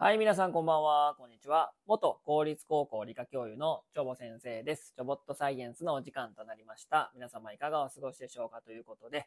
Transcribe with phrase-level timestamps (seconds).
[0.00, 1.16] はい、皆さんこんばんは。
[1.18, 1.72] こんにちは。
[1.88, 4.92] 元公立高校理科教諭のチョボ先生です。
[4.94, 7.10] チョボットサイエンスのお時間となりました。
[7.16, 9.26] 皆様いかがお過ごしでしょうかということで、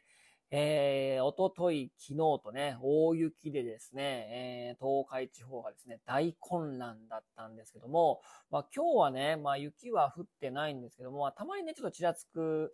[0.50, 12.72] えー、おととい、昨日とね、大雪でですね、えー、東海地方がですね、大混乱だったんですけども、まあ今日はね、まあ雪は降ってないんですけども、まあ、たまにね、ちょっとちらつく、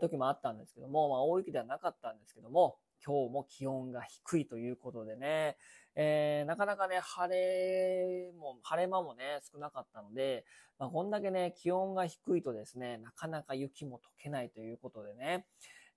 [0.00, 5.56] 時もあったんですけども、まあ大雪ではなかったんですけども、今日も気温が低いということでね、
[5.94, 10.44] えー、なかなかね、晴れも、晴れ間もね、少なかったので、
[10.78, 15.46] まあ、こんだけね、気温が低いとですね、なかなか雪も溶けないということでね、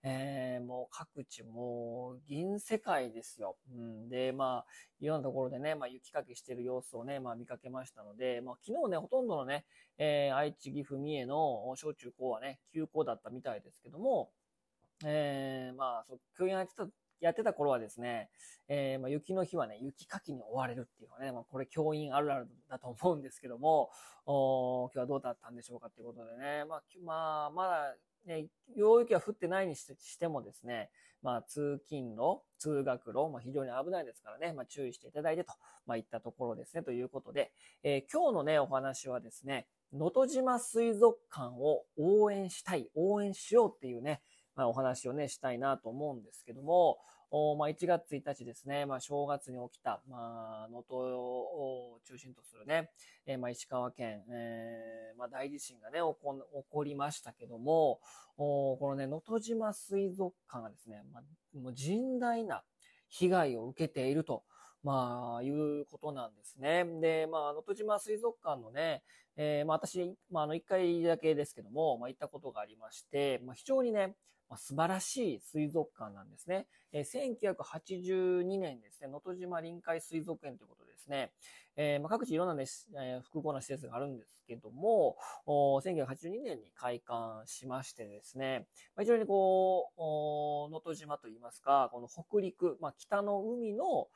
[0.08, 3.58] えー、もう各地もう銀世界ですよ。
[3.74, 4.66] うん、で、まあ、
[5.00, 9.66] いろんなところでね、まあ雪かきしてる様子をね、まあ見かけましたので、まあ昨日ね、ほとんどのね、
[9.98, 14.30] えー、愛知、岐阜、三重の小中高はね、休校だったみたいですけども、
[15.04, 16.88] えー、まあ、そう、教員やってた
[17.20, 18.30] やってた頃はですね、
[18.68, 23.90] えー、まあ、雪の日はね、雪かきに追われるっていうのはね、まあ、これ教員あるあるだと思うんですけども、
[24.26, 30.90] お今日はどうだったんでしょうかっていうことでね、まあ、まあ、まだ、ね、大雪は降ってないにしてもですね、
[31.22, 35.54] まあ、通勤路、通学路、まあ、非常に危ないですからね、まあ、注意していただいてと、
[35.86, 37.52] まあ、いったところですね、ということで、
[37.84, 44.22] えー、今日のね、お話はですね、能登島水族館を応援したい、応援しようっていうね、
[44.56, 46.98] まあ、お話をね、したいなと思うんですけども、
[47.32, 52.92] おまあ、1月1日ですね、まあ、正月に起きた、まあ、能登を中心とするね、
[53.26, 58.00] えー、まあ、石川県、えー、まあ、大地震がね、起こ、起こりましたけども、
[58.38, 62.64] おこのね、能登島水族館がですね、まあ、もう甚大な
[63.10, 64.44] 被害を受けていると、
[64.84, 66.86] まあ、いうことなんですね。
[67.02, 69.02] で、まあ、能登島水族館のね、
[69.36, 74.16] えー、まあ、私、まあ、あの、一回だけですけども、まあ、行ったことがありまして、まあ、非常にね、
[74.50, 76.68] まあ、素晴らしい水族館なんですね。
[76.92, 81.32] えー、1982年ですね、能登島臨海水族園ということでですね、
[81.78, 82.66] えー、まあ、各地いろんなね、
[82.96, 94.08] えー、複合な施設があるんですけども、1982年に開館しましてですね、まあ、非常にこう、能登島といいますか、この北陸、まあ、北の海の、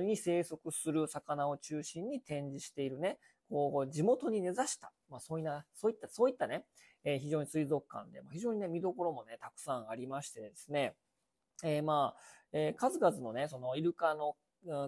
[0.00, 6.64] に生息する魚を中心に展示しているね、こう、地元に根ざした、まあそういった、そういった、そういったね、
[7.04, 10.94] えー、非常に水族館で、まあ、非常にね、見どころもね、たくさんありましてですね、
[11.62, 12.20] えー、まあ、
[12.52, 14.36] えー、数々のね、そのイルカの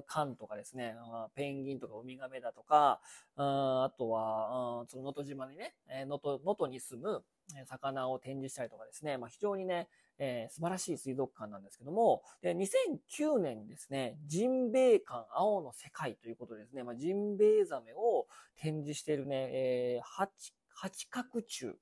[0.06, 0.94] 缶とかですね、
[1.34, 3.00] ペンギンとかウミガメだとか、
[3.36, 5.74] あとは、その能登島にね、
[6.06, 7.22] 能登、能登に住む
[7.66, 9.88] 魚を展示したりとかですね、まあ、非常にね、
[10.22, 18.26] えー、素晴らしい水族館なんですけども、で2009年にですね、ジンベエ館青の世界ということでですね、まあ、ジンベエザメを
[18.60, 21.72] 展示しているね、えー、八、八角柱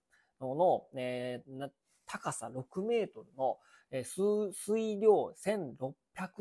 [0.40, 1.68] の、えー、
[2.06, 3.58] 高さ6メートルの、
[3.90, 5.92] えー、水量1600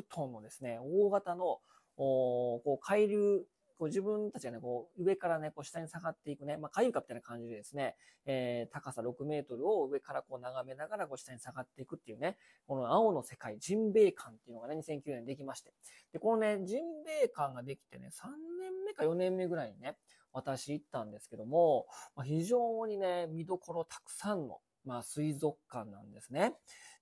[0.08, 1.60] トンのですね、大型の、
[2.00, 3.42] おこう海流
[3.78, 7.96] こう自分たちがね、こう上からね、こう下に下がっていくね、まあ、海床みたいな感じでですね、
[8.26, 12.38] えー、高さ6メートルを上からこう眺めながらこう下に下がっていくっていうね、
[12.68, 15.74] この青の世界、ジンベエ館っていうのがね、2009年できまして。
[16.12, 18.28] で、このね、ジンベエ館ができてね、3
[18.60, 19.98] 年目か4年目ぐらいにね、
[20.34, 26.54] 私行ったんですけども、まあ、非常にね、見どころたくさんの、まあ、水族館なんですね。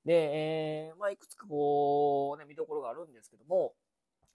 [0.06, 3.74] で、えー、まあ、いくつかこう、ね、見どころがあるんですけども、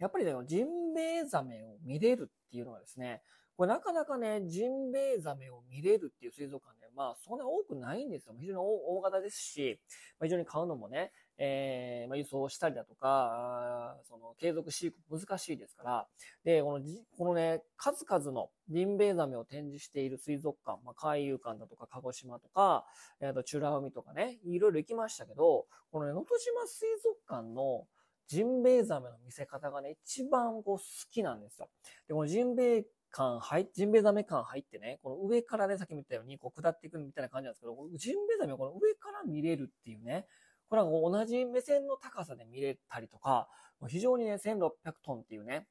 [0.00, 3.22] やっぱりね、ジンベエザメを見れるっていうのはですね、
[3.56, 8.34] これなかなかね、ジンベエザメを見れるっていう水族館ね、まあそんな多くないんですよ。
[8.40, 9.78] 非常に大型ですし、
[10.18, 16.06] まあ、非常に買うのもね、えー、まあ、輸送したりだとか、その継続飼育難しいですから、
[16.42, 16.84] で、この
[17.18, 22.86] このね、数々のジンベエザメを展示している水族館、まあ、海遊館だとか鹿児島とか、
[23.20, 27.86] えっ、と、美ら海とかね、いろいろ行きましたけど、このね、能登島水族館の
[28.30, 31.68] ジンベエザメの見せ方がね、一番こう好きなんですよ。
[32.06, 40.26] で、このジンベエ感入ジンベエザメ感入ってね、この上からね、さっきも言ったように、こう下っていくみたいな感じなんですけど、ジンベエザメをこの上から見れるっていうね、
[40.68, 43.48] これは同じ目線の高さで見れたりとか、
[43.88, 44.70] 非常にね、1600
[45.02, 45.66] トンっていうね、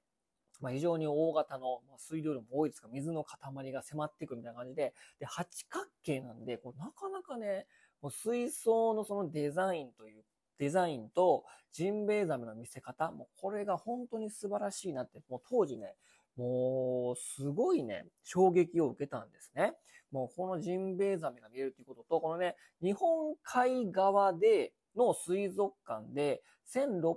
[0.59, 7.65] まあ、非常に大型の、ま、水量量も多いですが、水の塊が迫っていくみたいな感じで、で、八角形なんで、こうなかなかね、
[8.01, 10.23] もう水槽のそのデザインという
[10.59, 15.95] デザインとジンベエザメの見せ方、もうこれが本当に素晴らしいなって、もう当時ね、
[16.35, 19.73] もうすごいね、衝撃を受けたんですね。
[20.11, 26.41] もうこのジンベエザメが見えるということと、このね、日本海側での水族館で
[26.73, 27.15] 1600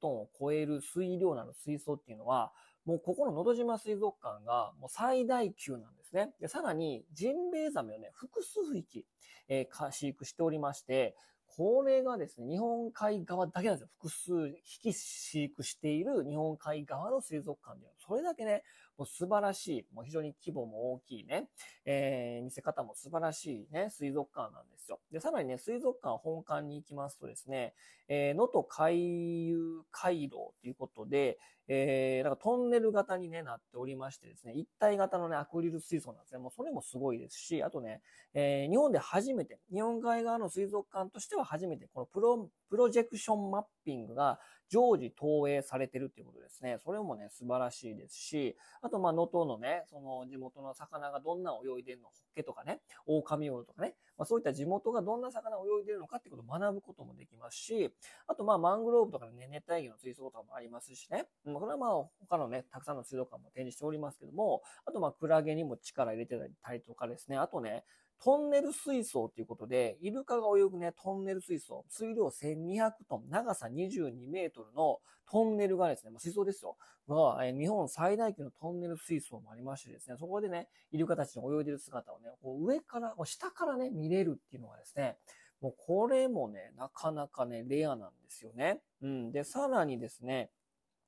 [0.00, 2.52] トンを超える水量なの水槽っていうのは、
[2.84, 6.32] もうここののど島水族館がもう最大級なんですね。
[6.40, 9.06] でさらに、ジンベエザメをね、複数匹、
[9.48, 11.16] えー、飼育しておりまして、
[11.56, 13.88] これがですね、日本海側だけなんですよ。
[14.00, 17.92] 複数匹飼育している日本海側の水族館では。
[17.98, 18.64] それだけね、
[18.96, 21.48] もう素晴らしい、もう非常に規模も大きいね、
[21.84, 25.00] えー、見せ方も素晴らしいね、水族館なんですよ。
[25.10, 27.74] で、さらにね、水族館本館に行きますとですね、
[28.08, 36.38] えー、能登海遊回廊ということで、えー、なんかトンネル型に、ね、なっておりましてですね、一体型のね、アクリル水槽なんですね。
[36.38, 38.02] もうそれもすごいですし、あとね、
[38.34, 44.38] えー、日本で初めて、日本海側の水族館としては初めて、このプロ、プロジェクションマッピングが
[44.68, 46.78] 常時投影されてるっていうことですね。
[46.78, 57.94] それもね、素晴らしいですし、あと、まあ、能登のね、その地元の魚がどんな泳いでるの、ホッケとかね、狼魚とかね、まあ、そういった地元がどんな魚を泳いでるのかってことを学ぶこともできますし、
[58.26, 61.90] あと、まあ、マングローブとかね、熱帯魚の水槽とかもありますしね、これはまあ、
[62.20, 67.84] 他のね、たくさんの水族館も展示しておりますけども、あと、まあ、クラゲにも力入れてたりとかですね、あとね、
[68.24, 75.00] トンネル水槽ということで、イルカが泳ぐね、トンネル水槽、水量1200トン、長さ22メートルの
[75.30, 76.78] トンネルがですね、まあ、水槽ですよ。
[77.06, 85.18] が、え日本最大級のトンネル水槽もありましてですね、そこでね、イルカたちの泳いでる姿をね、こう上から、下からね、見れるっていうのがですね、
[85.60, 88.80] もうこれもね、なかなかね、レアなんですよね。
[89.02, 89.32] うん。
[89.32, 90.48] で、さらにですね、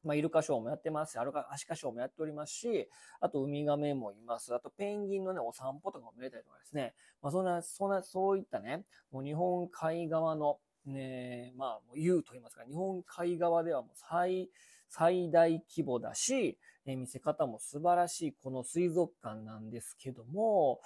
[0.06, 2.88] まあ、イルカショーもやってますし、アルカ、アシカショーもやっておりますし、
[3.20, 4.54] あとウミガメもいます。
[4.54, 6.94] あとペンギンのね、お散歩とかも見れたりとかですね。
[7.20, 14.48] まあ、そんな、そんな、そういったね、もう日本海側の、ね、まあ、言うと言いますか、日本海側ではもう最、
[14.88, 20.80] 最大規模だし、え見せ方も素晴らしいこの水族館なんですけども、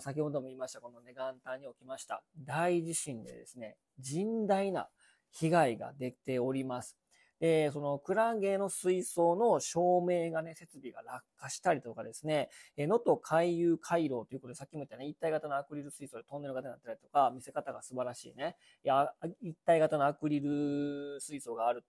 [0.00, 4.88] 先ほども言いましたこのね、元旦に起きました大地震でですね、甚大な
[5.32, 6.96] 被害が出ております。
[7.40, 18.56] えー、そのクラゲの水槽の照明がね、設備が落下したりとかですね、えー、能登海遊回廊ということで、さっきも言ったね、一体型のアクリル水槽でトンネル型になってたりとか、見せ方が素晴らしいね。
[18.84, 21.84] いや、一体型のアクリル水槽がある、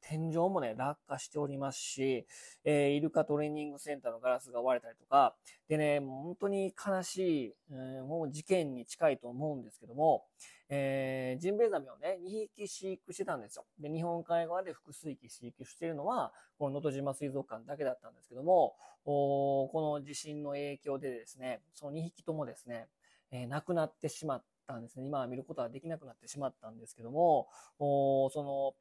[0.00, 2.26] 天井もね、落下しておりますし、
[2.64, 5.36] えー、イルカトレーニングセンターのガラスが割れたりとか、
[5.68, 10.24] でね、本当に悲しい、えー、もう事件に近いと思うんですけども、
[10.72, 13.64] えー、ジンベエザメをね、2匹飼育してたんですよ。
[13.80, 22.86] で、日本海側で複数匹飼育しているのは、この能登島水族館だけだったんですけども、おこの地震の影響でですね、その2匹ともですね、
[23.32, 25.04] えー、亡くなってしまったんですね。
[25.04, 27.48] 今は見ることはできなくなってしまったんですけども、
[27.80, 28.74] おその、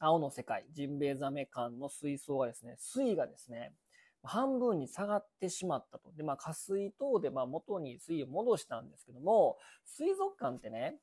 [0.00, 3.74] 青の世界、ジンベエザメ館の水槽がですね、水位がですね、
[4.22, 6.12] 半分に下がってしまったと。
[6.16, 10.96] で、まあ、下水等で、まあ、元に水位を戻したんですけども、水族館ってね、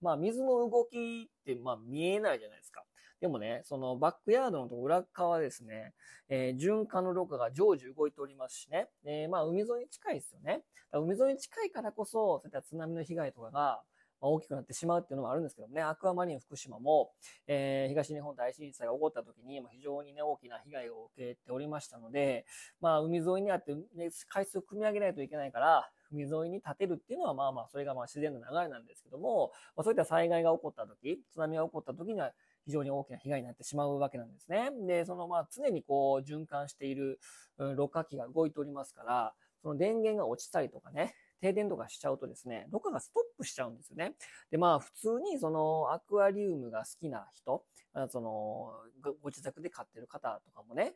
[0.00, 2.84] まあ、水の動きって、まあ、見えないじゃないですか。
[3.20, 5.94] でもね、そのバックヤードの裏側ですね、
[6.28, 10.62] えー、循環のろ過が常時動いておりますしね、えー、まあ、海沿いに近いですよね。
[10.92, 13.80] 海沿いに近いからこそ、そういった津波の被害とかが、
[14.28, 17.10] 大きくなってしまうっていうのもあるんですけどね、アクアマリン福島も、
[17.46, 22.44] えー、東日本大震災が起こった時に、非常にね、大きな被害を受けておりましたので、
[22.80, 32.32] まあ、海沿いにあって、ね、海水を汲み上げないといけないから、海沿いに建てるっていうのは、まあまあ、それがまあ自然な流れなんですけども、まあ、そういった災害が起こった時、津波が起こった時には、
[32.64, 34.70] 非常に大きな被害になってしまうわけなんですね。
[34.86, 37.18] で、そのまあ常にこう循環している、
[37.58, 44.14] うん、ろ過器が動いておりますから、その電源が落ちたりとかね、停電とかしちゃうとですね、ろ過がストップしちゃうんですよね。
[44.52, 47.64] で、まあ普通にそのアクアリウムが好きな人、
[48.08, 48.72] その
[49.20, 50.94] ご自宅で飼ってる方とかもね、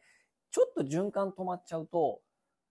[0.52, 2.20] ちょっと循環止まっちゃうと、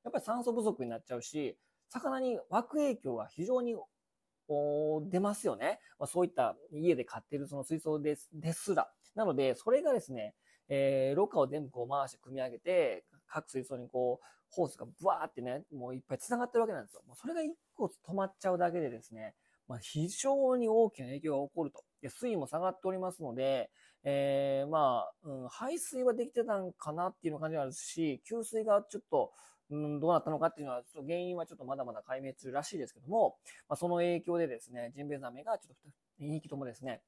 [0.05, 1.57] やっぱり酸素不足になっちゃうし、
[1.89, 3.75] 魚に湧く影響が非常に
[5.11, 5.79] 出ますよね。
[5.99, 8.89] まあ、そういった家で飼ってるその水槽ですですら。
[9.15, 10.33] なので、それがですね、
[10.69, 13.03] えー、ろ過を全部こう回して組み上げて、
[13.35, 17.01] 各水槽にこう、ホースがブワーってね、もういっぱい繋がってるわけなんですよ。
[17.05, 19.35] もうそれが一個止まっちゃうだけでですね、
[19.67, 21.83] まあ、非常に大きな影響が起こると。
[22.01, 23.69] で水位も下がっておりますので、
[24.03, 29.31] えー、まあ、うん、排水はできてたんかなっていう感じがあるし、給水がちょっと、
[29.71, 33.35] うん、どうなったのかっていうのは、ちょっと原因はちょっとまだまだ解明中らしいですけども、
[33.67, 35.75] まあ、その影響でですね、ジンベエザメがちょっ
[36.17, 37.01] と2匹ともですね、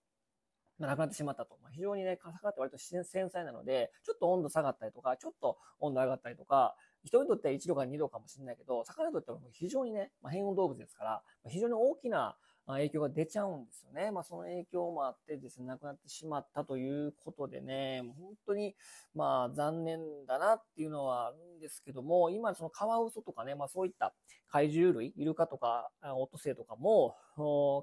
[0.79, 1.57] まあ、亡くなってしまったと。
[1.62, 12.38] まあ、非常にね、魚って割と繊細なので、ちょっと温度下がったりとか、ちょっと温度上がったりとか、人にとっては1度か2度かもしれないけど、魚にとっては非常にね、まあ、変温動物ですから、非常に大きな
[12.74, 14.12] 影響が出ちゃうんですよね。
[14.12, 18.76] まあ、その影響もあってですね、亡くなってしまったということでね、もう本当に、
[19.16, 24.14] まあ、残念だなっていうのはあるんですけども、今、そのカワウソとかね、まあ、そういった
[24.50, 27.16] 怪獣類、イルカとか、オットセイとかも、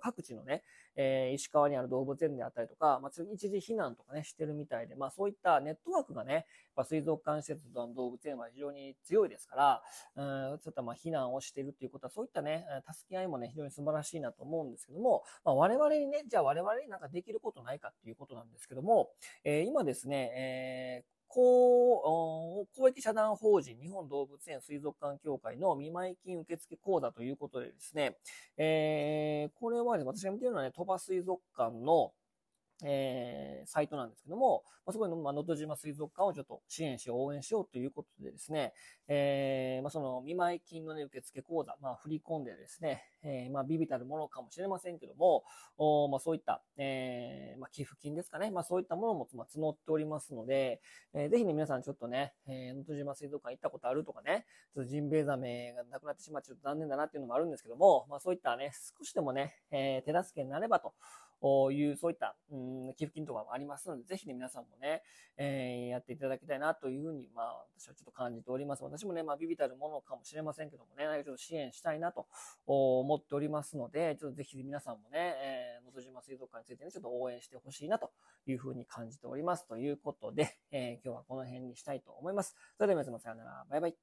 [0.02, 0.62] 各地のね、
[0.96, 9.82] えー、石川にある動物園であったりとか、まあ、一時避難とかね、してるみたいで、まあ、そういったネットワークがね、ぱ水族館施設と動物園は非常に強いですか
[10.16, 19.10] ら、うん、ちょっとまあ避難をしているということは、そういったね、助け合いもね、非常に素晴らしいなと思うんですけども、まあ、我々にね、じゃあ我々になんかできることないかっていうことなんですけども、
[19.44, 28.16] えー、今ですね、えー公公益社団法人日本動物園水族館協会の見舞金受付講座ということでですね、
[28.56, 32.12] えー、これは、ね、私が見てるのはね、鳥羽水族館の
[32.82, 38.72] えー、サイトなんですけども、まあ、そこに、まあ、能登島水族館をちょっと支援しよう、応援しようということでですね、
[39.08, 45.44] えー、まあ、その見舞金のね、受付口座、まあ、振り込んでですね、えー、まあ、ビビたるものかもしれませんけども、
[45.78, 50.80] おまあ、そういった、えー、まあ、寄付金ですかね、まあ、そういったものも、まあ、募っておりますので、
[51.14, 60.92] えー、ぜひね、皆さんちょっとね、えー、能登島水族館行ったことあるとかね、ちょっとジンベエザメがなくなってしまってちょっと残念だなっていうのもあるんですけども、まあ、そういったね、少しでもね、えー、手助けになればと、
[61.72, 65.02] いう、そういった、うん、寄付金とかもありますので、ぜひね、皆さんもね、
[65.36, 68.84] えー、やっていただきたいなというふうに、まあ、私はちょっと感じております。
[68.84, 72.26] 私もね、まあ、ビビたるものかもしれませんけどもね、ちょっと支援したいなと
[72.66, 78.10] 思っておりますので、ちょっとぜひ皆さんもね、えー、の島水族館についてね、ちょっと応援してほしいなと
[78.46, 79.66] いうふうに感じております。
[79.66, 82.56] ということで、えー、今日はこの辺にしたいと思います。
[82.76, 83.64] それでは皆様さようなら。
[83.68, 83.96] バイバイ。